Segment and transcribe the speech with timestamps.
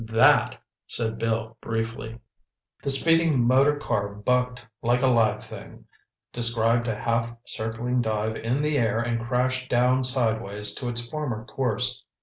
[0.13, 0.57] "That!"
[0.87, 2.19] said Bill briefly.
[2.81, 8.79] The speeding motor car bucked like a live thing—described a half circling dive in the
[8.79, 12.03] air and crashed down sideways to its former course.